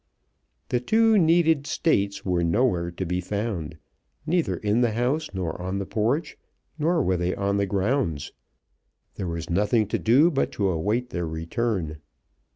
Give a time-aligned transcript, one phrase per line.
[0.69, 3.77] The two needed States were nowhere to be found,
[4.25, 6.37] neither in the house, nor on the porch,
[6.79, 8.31] nor were they on the grounds.
[9.13, 11.99] There was nothing to do but to await their return.